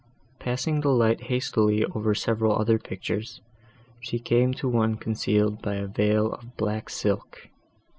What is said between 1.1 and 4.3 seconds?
hastily over several other pictures, she